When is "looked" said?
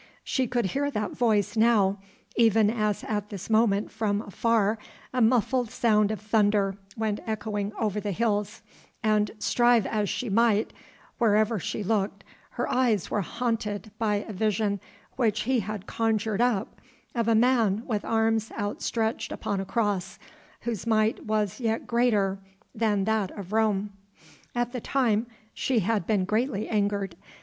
11.83-12.23